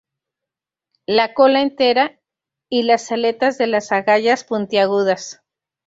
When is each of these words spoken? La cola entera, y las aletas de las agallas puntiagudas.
La 1.05 1.35
cola 1.35 1.61
entera, 1.61 2.19
y 2.71 2.81
las 2.81 3.11
aletas 3.11 3.59
de 3.59 3.67
las 3.67 3.91
agallas 3.91 4.43
puntiagudas. 4.43 5.43